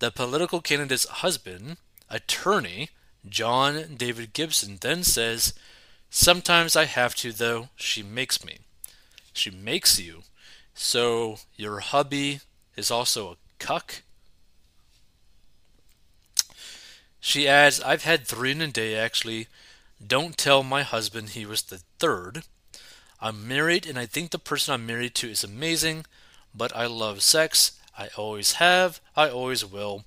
The 0.04 0.10
political 0.10 0.60
candidate's 0.60 1.08
husband, 1.08 1.78
attorney 2.10 2.90
John 3.26 3.94
David 3.96 4.34
Gibson, 4.34 4.76
then 4.82 5.02
says, 5.02 5.54
Sometimes 6.10 6.76
I 6.76 6.84
have 6.84 7.14
to, 7.14 7.32
though. 7.32 7.70
She 7.74 8.02
makes 8.02 8.44
me. 8.44 8.58
She 9.32 9.48
makes 9.48 9.98
you. 9.98 10.24
So 10.74 11.38
your 11.56 11.80
hubby 11.80 12.40
is 12.76 12.90
also 12.90 13.30
a 13.30 13.36
cuck? 13.58 14.02
She 17.18 17.48
adds, 17.48 17.80
I've 17.80 18.04
had 18.04 18.26
three 18.26 18.50
in 18.50 18.60
a 18.60 18.66
day 18.66 18.96
actually. 18.96 19.48
Don't 20.06 20.36
tell 20.36 20.62
my 20.62 20.82
husband 20.82 21.30
he 21.30 21.46
was 21.46 21.62
the 21.62 21.80
third. 21.98 22.42
I'm 23.22 23.48
married 23.48 23.86
and 23.86 23.98
I 23.98 24.04
think 24.04 24.32
the 24.32 24.38
person 24.38 24.74
I'm 24.74 24.84
married 24.84 25.14
to 25.14 25.30
is 25.30 25.42
amazing, 25.42 26.04
but 26.54 26.76
I 26.76 26.84
love 26.84 27.22
sex. 27.22 27.80
I 27.96 28.08
always 28.16 28.52
have. 28.52 29.00
I 29.16 29.28
always 29.28 29.64
will. 29.64 30.04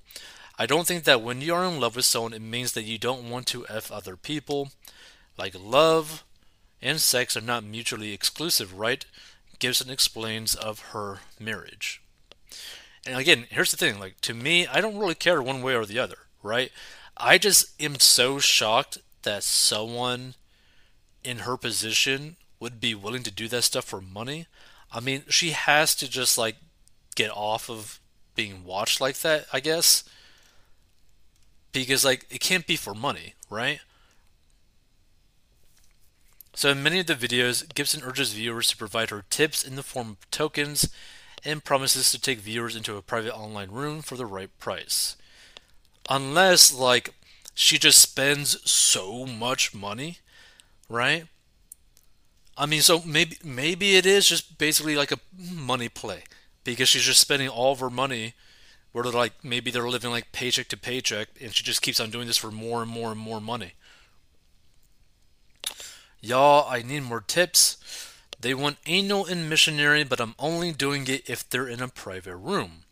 I 0.58 0.66
don't 0.66 0.86
think 0.86 1.04
that 1.04 1.22
when 1.22 1.40
you 1.40 1.54
are 1.54 1.64
in 1.64 1.80
love 1.80 1.96
with 1.96 2.04
someone, 2.04 2.32
it 2.32 2.42
means 2.42 2.72
that 2.72 2.82
you 2.82 2.98
don't 2.98 3.30
want 3.30 3.46
to 3.48 3.66
F 3.68 3.92
other 3.92 4.16
people. 4.16 4.70
Like 5.36 5.54
love 5.58 6.24
and 6.82 7.00
sex 7.00 7.36
are 7.36 7.40
not 7.40 7.64
mutually 7.64 8.12
exclusive, 8.12 8.74
right? 8.78 9.04
Gibson 9.58 9.90
explains 9.90 10.54
of 10.54 10.80
her 10.92 11.20
marriage. 11.38 12.02
And 13.06 13.18
again, 13.18 13.46
here's 13.50 13.70
the 13.70 13.76
thing 13.76 13.98
like, 13.98 14.20
to 14.22 14.34
me, 14.34 14.66
I 14.66 14.80
don't 14.80 14.98
really 14.98 15.14
care 15.14 15.42
one 15.42 15.62
way 15.62 15.74
or 15.74 15.86
the 15.86 15.98
other, 15.98 16.18
right? 16.42 16.70
I 17.16 17.38
just 17.38 17.80
am 17.80 17.98
so 17.98 18.38
shocked 18.38 18.98
that 19.22 19.42
someone 19.42 20.34
in 21.24 21.38
her 21.38 21.56
position 21.56 22.36
would 22.60 22.80
be 22.80 22.94
willing 22.94 23.22
to 23.22 23.30
do 23.30 23.48
that 23.48 23.62
stuff 23.62 23.84
for 23.84 24.00
money. 24.00 24.46
I 24.92 25.00
mean, 25.00 25.24
she 25.28 25.50
has 25.50 25.94
to 25.96 26.08
just 26.08 26.38
like 26.38 26.56
get 27.18 27.32
off 27.32 27.68
of 27.68 27.98
being 28.36 28.64
watched 28.64 29.00
like 29.00 29.18
that, 29.18 29.46
I 29.52 29.58
guess. 29.58 30.04
Because 31.72 32.04
like 32.04 32.24
it 32.30 32.40
can't 32.40 32.66
be 32.66 32.76
for 32.76 32.94
money, 32.94 33.34
right? 33.50 33.80
So 36.54 36.70
in 36.70 36.82
many 36.82 37.00
of 37.00 37.06
the 37.06 37.14
videos, 37.14 37.72
Gibson 37.74 38.02
urges 38.04 38.32
viewers 38.32 38.68
to 38.68 38.76
provide 38.76 39.10
her 39.10 39.24
tips 39.30 39.64
in 39.64 39.74
the 39.74 39.82
form 39.82 40.10
of 40.10 40.30
tokens 40.30 40.88
and 41.44 41.64
promises 41.64 42.10
to 42.12 42.20
take 42.20 42.38
viewers 42.38 42.76
into 42.76 42.96
a 42.96 43.02
private 43.02 43.34
online 43.36 43.70
room 43.70 44.00
for 44.02 44.16
the 44.16 44.26
right 44.26 44.50
price 44.58 45.16
unless 46.08 46.72
like 46.72 47.14
she 47.54 47.78
just 47.78 48.00
spends 48.00 48.58
so 48.68 49.26
much 49.26 49.74
money, 49.74 50.18
right? 50.88 51.26
I 52.56 52.66
mean, 52.66 52.82
so 52.82 53.02
maybe 53.04 53.38
maybe 53.42 53.96
it 53.96 54.06
is 54.06 54.28
just 54.28 54.58
basically 54.58 54.96
like 54.96 55.12
a 55.12 55.18
money 55.36 55.88
play 55.88 56.22
because 56.72 56.88
she's 56.88 57.02
just 57.02 57.20
spending 57.20 57.48
all 57.48 57.72
of 57.72 57.80
her 57.80 57.90
money. 57.90 58.34
Where 58.92 59.04
they're 59.04 59.12
like 59.12 59.44
maybe 59.44 59.70
they're 59.70 59.88
living 59.88 60.10
like 60.10 60.32
paycheck 60.32 60.68
to 60.68 60.76
paycheck, 60.76 61.28
and 61.40 61.54
she 61.54 61.62
just 61.62 61.82
keeps 61.82 62.00
on 62.00 62.10
doing 62.10 62.26
this 62.26 62.38
for 62.38 62.50
more 62.50 62.82
and 62.82 62.90
more 62.90 63.12
and 63.12 63.20
more 63.20 63.40
money. 63.40 63.72
Y'all, 66.20 66.68
I 66.68 66.82
need 66.82 67.04
more 67.04 67.20
tips. 67.20 67.76
They 68.40 68.54
want 68.54 68.78
anal 68.86 69.26
and 69.26 69.48
missionary, 69.48 70.04
but 70.04 70.20
I'm 70.20 70.34
only 70.38 70.72
doing 70.72 71.06
it 71.06 71.28
if 71.28 71.48
they're 71.48 71.68
in 71.68 71.82
a 71.82 71.88
private 71.88 72.36
room. 72.36 72.84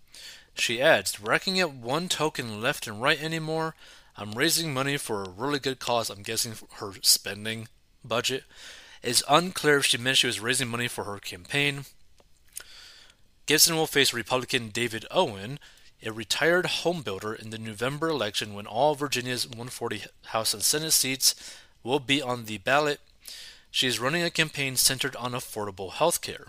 She 0.54 0.80
adds, 0.80 1.20
racking 1.20 1.60
up 1.60 1.72
one 1.72 2.08
token 2.08 2.60
left 2.60 2.86
and 2.86 3.00
right 3.00 3.20
anymore. 3.20 3.74
I'm 4.16 4.32
raising 4.32 4.72
money 4.72 4.96
for 4.96 5.22
a 5.22 5.28
really 5.28 5.58
good 5.58 5.78
cause. 5.78 6.08
I'm 6.08 6.22
guessing 6.22 6.54
her 6.74 6.92
spending 7.02 7.68
budget. 8.04 8.44
It's 9.02 9.22
unclear 9.28 9.78
if 9.78 9.86
she 9.86 9.98
meant 9.98 10.18
she 10.18 10.26
was 10.26 10.40
raising 10.40 10.68
money 10.68 10.88
for 10.88 11.04
her 11.04 11.18
campaign. 11.18 11.84
Gibson 13.46 13.76
will 13.76 13.86
face 13.86 14.12
Republican 14.12 14.70
David 14.70 15.06
Owen, 15.08 15.60
a 16.04 16.10
retired 16.10 16.64
homebuilder, 16.66 17.40
in 17.40 17.50
the 17.50 17.58
November 17.58 18.08
election 18.08 18.54
when 18.54 18.66
all 18.66 18.96
Virginia's 18.96 19.46
140 19.46 20.02
House 20.26 20.52
and 20.52 20.64
Senate 20.64 20.92
seats 20.92 21.56
will 21.84 22.00
be 22.00 22.20
on 22.20 22.46
the 22.46 22.58
ballot. 22.58 23.00
She 23.70 23.86
is 23.86 24.00
running 24.00 24.24
a 24.24 24.30
campaign 24.30 24.74
centered 24.74 25.14
on 25.14 25.30
affordable 25.30 25.92
health 25.92 26.20
care. 26.20 26.48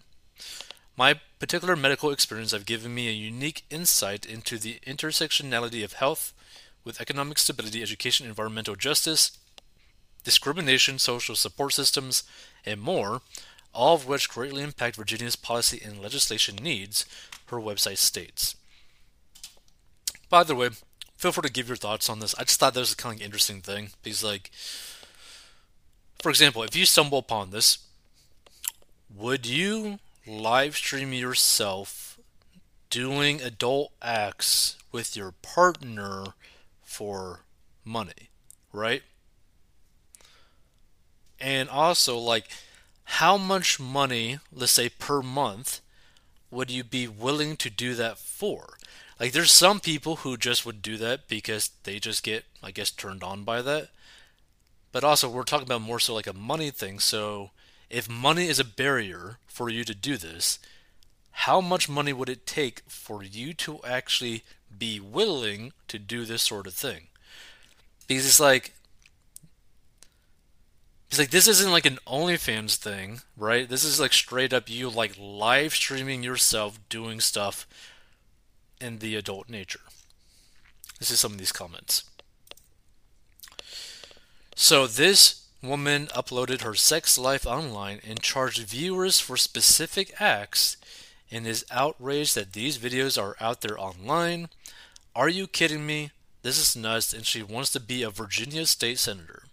My 0.98 1.20
particular 1.38 1.76
medical 1.76 2.10
experience 2.10 2.52
have 2.52 2.66
given 2.66 2.96
me 2.96 3.08
a 3.08 3.12
unique 3.12 3.66
insight 3.70 4.26
into 4.26 4.58
the 4.58 4.80
intersectionality 4.88 5.84
of 5.84 5.94
health 5.94 6.34
with 6.84 7.00
economic 7.00 7.38
stability, 7.38 7.84
education, 7.84 8.26
environmental 8.26 8.76
justice, 8.76 9.38
discrimination, 10.24 10.98
social 10.98 11.36
support 11.36 11.74
systems, 11.74 12.24
and 12.66 12.82
more, 12.82 13.22
all 13.78 13.94
of 13.94 14.08
which 14.08 14.28
greatly 14.28 14.64
impact 14.64 14.96
Virginia's 14.96 15.36
policy 15.36 15.80
and 15.86 16.02
legislation 16.02 16.56
needs, 16.56 17.06
her 17.46 17.58
website 17.58 18.00
states. 18.00 18.56
By 20.32 20.44
the 20.44 20.56
way, 20.56 20.70
feel 21.16 21.32
free 21.32 21.44
to 21.44 21.52
give 21.52 21.68
your 21.68 21.78
thoughts 21.78 22.10
on 22.10 22.20
this. 22.20 22.34
I 22.40 22.44
just 22.44 22.60
thought 22.60 22.74
that 22.74 22.80
was 22.80 22.94
a 22.94 22.98
kind 22.98 23.20
of 23.20 23.26
interesting 23.26 23.62
thing 23.62 23.90
because, 24.02 24.24
like, 24.24 24.50
for 26.20 26.30
example, 26.30 26.64
if 26.64 26.76
you 26.76 26.86
stumble 26.86 27.20
upon 27.20 27.52
this, 27.52 27.78
would 29.16 29.46
you 29.46 30.00
live 30.26 30.76
stream 30.76 31.14
yourself 31.14 32.20
doing 32.90 33.42
adult 33.42 33.92
acts 34.02 34.76
with 34.92 35.16
your 35.16 35.34
partner 35.44 36.26
for 36.84 37.42
money, 37.86 38.32
right? 38.74 39.04
And 41.40 41.70
also, 41.70 42.18
like, 42.18 42.48
how 43.12 43.38
much 43.38 43.80
money, 43.80 44.40
let's 44.54 44.74
say 44.74 44.90
per 44.90 45.22
month, 45.22 45.80
would 46.52 46.70
you 46.70 46.84
be 46.84 47.08
willing 47.08 47.56
to 47.58 47.70
do 47.70 47.96
that 47.96 48.18
for? 48.18 48.78
Like, 49.20 49.32
there's 49.32 49.52
some 49.52 49.80
people 49.80 50.18
who 50.18 50.36
just 50.36 50.66
would 50.66 50.82
do 50.82 50.98
that 50.98 51.28
because 51.28 51.72
they 51.84 52.00
just 52.00 52.22
get, 52.22 52.44
I 52.62 52.72
guess, 52.72 52.92
turned 52.92 53.24
on 53.24 53.44
by 53.44 53.62
that. 53.62 53.90
But 54.92 55.06
also, 55.06 55.30
we're 55.30 55.44
talking 55.44 55.66
about 55.66 55.82
more 55.82 56.00
so 56.00 56.14
like 56.14 56.28
a 56.28 56.34
money 56.34 56.70
thing. 56.70 57.00
So, 57.00 57.52
if 57.90 58.10
money 58.10 58.48
is 58.48 58.60
a 58.60 58.66
barrier 58.66 59.38
for 59.48 59.70
you 59.70 59.86
to 59.86 59.96
do 59.96 60.18
this, 60.18 60.60
how 61.32 61.62
much 61.62 61.88
money 61.88 62.12
would 62.12 62.30
it 62.30 62.46
take 62.46 62.82
for 62.88 63.24
you 63.24 63.54
to 63.54 63.80
actually 63.84 64.44
be 64.78 65.00
willing 65.00 65.72
to 65.88 65.98
do 65.98 66.26
this 66.26 66.44
sort 66.44 66.68
of 66.68 66.74
thing? 66.74 67.08
Because 68.06 68.26
it's 68.26 68.40
like, 68.40 68.74
it's 71.10 71.20
like 71.20 71.30
this 71.30 71.48
isn't 71.48 71.72
like 71.72 71.86
an 71.86 72.00
OnlyFans 72.06 72.76
thing, 72.76 73.22
right? 73.38 73.68
This 73.70 73.84
is 73.84 74.00
like 74.00 74.14
straight 74.14 74.54
up 74.54 74.70
you 74.70 74.90
like 74.90 75.16
live 75.18 75.74
streaming 75.74 76.24
yourself 76.24 76.80
doing 76.90 77.20
stuff 77.20 77.66
in 78.82 79.00
the 79.00 79.16
adult 79.16 79.50
nature. 79.50 79.82
This 81.00 81.12
is 81.12 81.20
some 81.20 81.34
of 81.34 81.38
these 81.38 81.52
comments. 81.52 82.04
So 84.56 84.88
this 84.88 85.46
woman 85.62 86.08
uploaded 86.08 86.62
her 86.62 86.76
sex 86.76 87.18
life 87.18 87.46
online 87.46 88.00
and 88.08 88.22
charged 88.22 88.68
viewers 88.68 89.20
for 89.20 89.38
specific 89.38 90.14
acts 90.20 90.78
and 91.32 91.46
is 91.46 91.66
outraged 91.72 92.36
that 92.36 92.54
these 92.54 92.78
videos 92.78 93.22
are 93.22 93.36
out 93.40 93.62
there 93.62 93.80
online. 93.80 94.50
Are 95.16 95.30
you 95.30 95.48
kidding 95.48 95.86
me? 95.86 96.12
This 96.42 96.60
is 96.60 96.82
nuts 96.82 97.14
and 97.14 97.26
she 97.26 97.44
wants 97.44 97.72
to 97.72 97.80
be 97.80 98.04
a 98.04 98.10
Virginia 98.10 98.66
state 98.66 99.00
senator. 99.00 99.44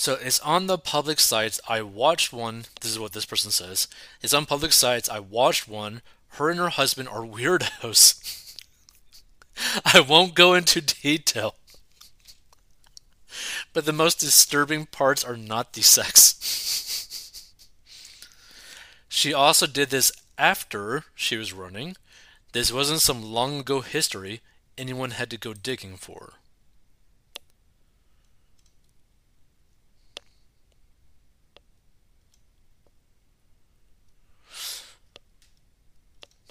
So 0.00 0.14
it's 0.14 0.40
on 0.40 0.66
the 0.66 0.78
public 0.78 1.20
sites. 1.20 1.60
I 1.68 1.82
watched 1.82 2.32
one. 2.32 2.64
This 2.80 2.90
is 2.90 2.98
what 2.98 3.12
this 3.12 3.26
person 3.26 3.50
says. 3.50 3.86
It's 4.22 4.32
on 4.32 4.46
public 4.46 4.72
sites. 4.72 5.10
I 5.10 5.20
watched 5.20 5.68
one. 5.68 6.00
Her 6.38 6.48
and 6.48 6.58
her 6.58 6.70
husband 6.70 7.10
are 7.10 7.20
weirdos. 7.20 8.56
I 9.84 10.00
won't 10.00 10.34
go 10.34 10.54
into 10.54 10.80
detail. 10.80 11.56
But 13.74 13.84
the 13.84 13.92
most 13.92 14.20
disturbing 14.20 14.86
parts 14.86 15.22
are 15.22 15.36
not 15.36 15.74
the 15.74 15.82
sex. 15.82 17.44
she 19.10 19.34
also 19.34 19.66
did 19.66 19.90
this 19.90 20.12
after 20.38 21.04
she 21.14 21.36
was 21.36 21.52
running. 21.52 21.94
This 22.52 22.72
wasn't 22.72 23.02
some 23.02 23.22
long 23.22 23.60
ago 23.60 23.82
history 23.82 24.40
anyone 24.78 25.10
had 25.10 25.28
to 25.28 25.36
go 25.36 25.52
digging 25.52 25.98
for. 25.98 26.39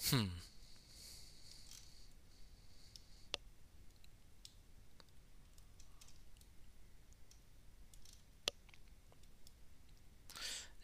Hmm. 0.10 0.26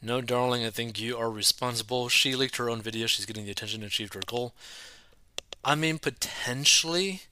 No, 0.01 0.21
darling, 0.21 0.63
I 0.65 0.69
think 0.69 0.99
you 0.99 1.17
are 1.17 1.29
responsible. 1.31 2.07
She 2.09 2.35
leaked 2.35 2.57
her 2.57 2.69
own 2.69 2.81
video. 2.81 3.07
She's 3.07 3.25
getting 3.25 3.45
the 3.45 3.51
attention 3.51 3.81
and 3.81 3.87
achieved 3.91 4.13
her 4.13 4.21
goal. 4.25 4.53
I 5.63 5.75
mean, 5.75 5.97
potentially 5.99 7.23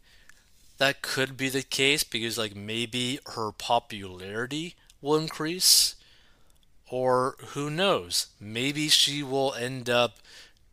that 0.77 1.01
could 1.01 1.37
be 1.37 1.49
the 1.49 1.63
case 1.63 2.03
because, 2.03 2.37
like, 2.37 2.55
maybe 2.55 3.19
her 3.35 3.51
popularity 3.51 4.75
will 5.01 5.17
increase. 5.17 5.95
Or 6.89 7.35
who 7.49 7.69
knows? 7.69 8.27
Maybe 8.39 8.89
she 8.89 9.23
will 9.23 9.53
end 9.55 9.89
up 9.89 10.19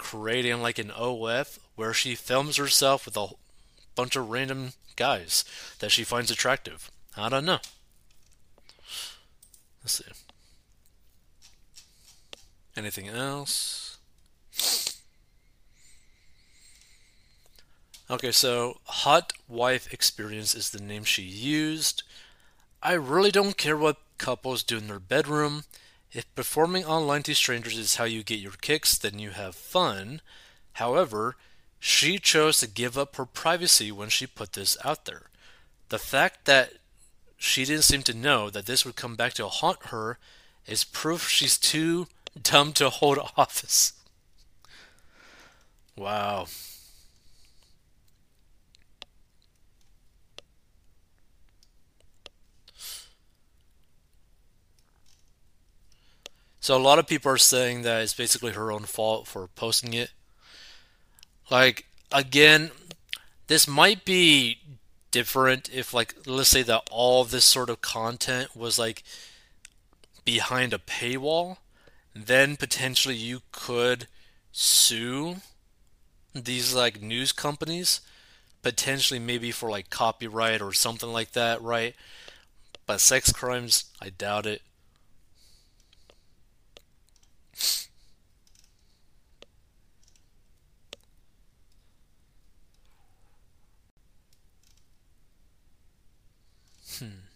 creating 0.01 0.63
like 0.63 0.79
an 0.79 0.91
OF 0.91 1.59
where 1.77 1.93
she 1.93 2.15
films 2.15 2.57
herself 2.57 3.05
with 3.05 3.17
a 3.17 3.29
bunch 3.95 4.17
of 4.17 4.31
random 4.31 4.73
guys 4.97 5.45
that 5.79 5.91
she 5.91 6.05
finds 6.05 6.31
attractive. 6.31 6.91
I 7.17 7.29
don't 7.29 7.45
know. 7.45 7.59
Let's 9.83 9.95
see. 9.95 10.05
Anything 12.77 13.09
else? 13.09 13.99
Okay, 18.11 18.33
so 18.33 18.79
Hot 18.85 19.33
Wife 19.49 19.93
Experience 19.93 20.55
is 20.55 20.71
the 20.71 20.83
name 20.83 21.05
she 21.05 21.23
used. 21.23 22.03
I 22.83 22.95
really 22.95 23.31
don't 23.31 23.57
care 23.57 23.77
what 23.77 23.99
couples 24.19 24.63
do 24.63 24.79
in 24.79 24.89
their 24.89 24.99
bedroom. 24.99 25.65
If 26.13 26.35
performing 26.35 26.85
online 26.85 27.23
to 27.25 27.35
strangers 27.35 27.79
is 27.79 27.97
how 27.97 28.05
you 28.05 28.23
get 28.23 28.41
your 28.41 28.53
kicks, 28.61 28.99
then 28.99 29.19
you 29.19 29.31
have 29.31 29.55
fun. 29.55 30.21
However, 30.75 31.37
she 31.79 32.19
chose 32.19 32.59
to 32.61 32.67
give 32.67 32.99
up 32.99 33.17
her 33.17 33.25
privacy 33.25 33.93
when 33.93 34.09
she 34.09 34.27
put 34.27 34.55
this 34.55 34.77
out 34.85 35.05
there. 35.05 35.31
The 35.89 35.99
fact 35.99 36.45
that 36.47 36.75
she 37.37 37.65
didn't 37.65 37.85
seem 37.85 38.03
to 38.03 38.15
know 38.15 38.51
that 38.51 38.67
this 38.67 38.85
would 38.85 38.97
come 38.97 39.17
back 39.17 39.35
to 39.35 39.47
haunt 39.47 39.87
her 39.87 40.19
is 40.67 40.85
proof 40.85 41.29
she's 41.29 41.57
too 41.57 42.07
dumb 42.43 42.73
to 42.75 42.91
hold 42.91 43.19
office. 43.37 43.93
Wow. 45.97 46.47
So 56.61 56.77
a 56.77 56.79
lot 56.81 56.99
of 56.99 57.07
people 57.07 57.33
are 57.33 57.39
saying 57.39 57.83
that 57.83 58.03
it's 58.03 58.15
basically 58.15 58.53
her 58.53 58.71
own 58.73 58.85
fault 58.85 59.27
for 59.27 59.49
posting 59.49 59.95
it. 59.95 60.11
Like 61.51 61.87
again, 62.13 62.71
this 63.49 63.69
might 63.69 64.05
be 64.05 64.61
different 65.11 65.71
if 65.73 65.95
like 65.95 66.15
let's 66.27 66.51
say 66.51 66.63
that 66.65 66.89
all 66.91 67.25
this 67.25 67.45
sort 67.45 67.71
of 67.71 67.81
content 67.81 68.57
was 68.57 68.79
like 68.79 69.05
behind 70.25 70.73
a 70.73 70.79
paywall, 70.79 71.59
then 72.15 72.57
potentially 72.57 73.17
you 73.17 73.43
could 73.53 74.09
sue 74.53 75.37
these 76.35 76.75
like 76.75 77.03
news 77.03 77.33
companies 77.33 78.01
potentially 78.63 79.21
maybe 79.21 79.53
for 79.53 79.71
like 79.71 79.91
copyright 79.91 80.63
or 80.63 80.73
something 80.73 81.13
like 81.13 81.33
that, 81.33 81.63
right? 81.63 81.97
But 82.87 83.01
sex 83.01 83.33
crimes, 83.33 83.87
I 84.01 84.11
doubt 84.11 84.47
it. 84.47 84.63
Hmm. 96.99 97.31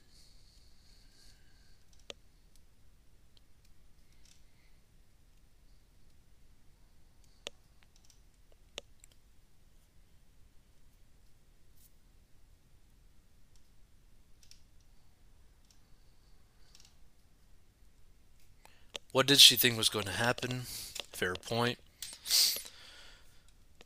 What 19.15 19.29
did 19.29 19.39
she 19.39 19.55
think 19.55 19.77
was 19.77 19.89
going 19.89 20.07
to 20.07 20.11
happen? 20.11 20.63
Fair 21.13 21.35
point. 21.35 21.79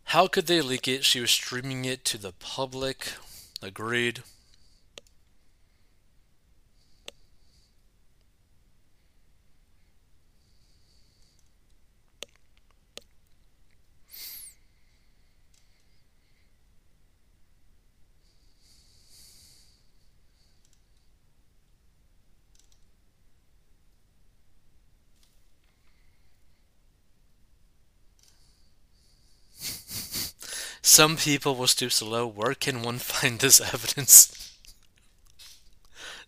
How 0.04 0.26
could 0.26 0.46
they 0.46 0.62
leak 0.62 0.88
it? 0.88 1.04
She 1.04 1.20
was 1.20 1.30
streaming 1.30 1.84
it 1.84 2.02
to 2.06 2.16
the 2.16 2.32
public. 2.32 3.12
Agreed. 3.60 4.22
Some 30.98 31.16
people 31.16 31.54
will 31.54 31.68
stoop 31.68 31.92
so 31.92 32.06
low. 32.08 32.26
Where 32.26 32.56
can 32.56 32.82
one 32.82 32.98
find 32.98 33.38
this 33.38 33.60
evidence? 33.60 34.52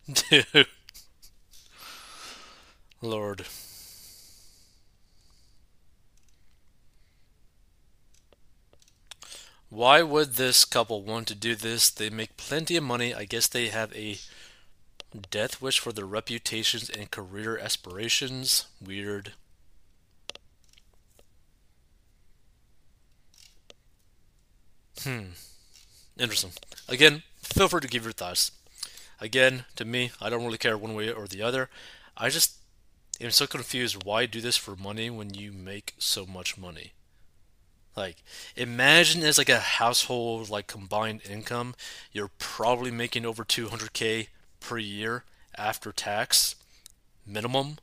Dude. 0.30 0.68
Lord. 3.02 3.46
Why 9.70 10.02
would 10.02 10.34
this 10.34 10.64
couple 10.64 11.02
want 11.02 11.26
to 11.26 11.34
do 11.34 11.56
this? 11.56 11.90
They 11.90 12.08
make 12.08 12.36
plenty 12.36 12.76
of 12.76 12.84
money. 12.84 13.12
I 13.12 13.24
guess 13.24 13.48
they 13.48 13.70
have 13.70 13.92
a 13.96 14.18
death 15.32 15.60
wish 15.60 15.80
for 15.80 15.90
their 15.90 16.06
reputations 16.06 16.88
and 16.88 17.10
career 17.10 17.58
aspirations. 17.58 18.66
Weird. 18.80 19.32
Hmm. 25.04 25.32
Interesting. 26.18 26.52
Again, 26.88 27.22
feel 27.42 27.68
free 27.68 27.80
to 27.80 27.88
give 27.88 28.04
your 28.04 28.12
thoughts. 28.12 28.52
Again, 29.20 29.64
to 29.76 29.84
me, 29.84 30.10
I 30.20 30.30
don't 30.30 30.44
really 30.44 30.58
care 30.58 30.76
one 30.76 30.94
way 30.94 31.10
or 31.10 31.26
the 31.26 31.42
other. 31.42 31.68
I 32.16 32.28
just 32.28 32.56
am 33.20 33.30
so 33.30 33.46
confused. 33.46 34.04
Why 34.04 34.26
do 34.26 34.40
this 34.40 34.56
for 34.56 34.76
money 34.76 35.10
when 35.10 35.34
you 35.34 35.52
make 35.52 35.94
so 35.98 36.26
much 36.26 36.58
money? 36.58 36.92
Like, 37.96 38.22
imagine 38.56 39.22
as 39.22 39.38
like 39.38 39.48
a 39.48 39.60
household 39.60 40.48
like 40.48 40.66
combined 40.66 41.22
income, 41.28 41.74
you're 42.12 42.30
probably 42.38 42.90
making 42.90 43.26
over 43.26 43.44
200k 43.44 44.28
per 44.60 44.78
year 44.78 45.24
after 45.56 45.92
tax 45.92 46.54
minimum 47.26 47.78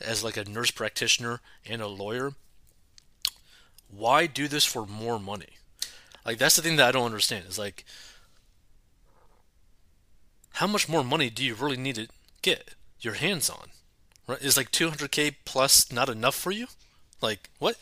as 0.00 0.24
like 0.24 0.36
a 0.36 0.44
nurse 0.44 0.70
practitioner 0.70 1.40
and 1.64 1.80
a 1.80 1.86
lawyer. 1.86 2.32
Why 3.88 4.26
do 4.26 4.48
this 4.48 4.64
for 4.64 4.84
more 4.84 5.18
money? 5.18 5.55
Like 6.26 6.38
that's 6.38 6.56
the 6.56 6.62
thing 6.62 6.76
that 6.76 6.88
I 6.88 6.92
don't 6.92 7.06
understand. 7.06 7.44
Is 7.48 7.58
like 7.58 7.84
how 10.54 10.66
much 10.66 10.88
more 10.88 11.04
money 11.04 11.30
do 11.30 11.44
you 11.44 11.54
really 11.54 11.76
need 11.76 11.94
to 11.94 12.08
get 12.42 12.74
your 13.00 13.14
hands 13.14 13.48
on? 13.48 13.68
Right? 14.26 14.42
Is 14.42 14.56
like 14.56 14.72
200k 14.72 15.36
plus 15.44 15.92
not 15.92 16.08
enough 16.08 16.34
for 16.34 16.50
you? 16.50 16.66
Like 17.22 17.48
what? 17.60 17.76